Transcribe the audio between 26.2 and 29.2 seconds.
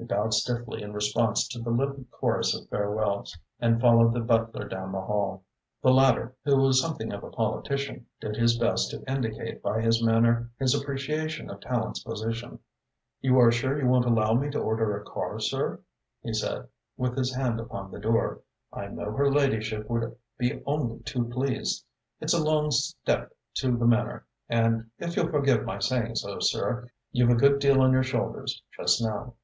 sir, you've a good deal on your shoulders just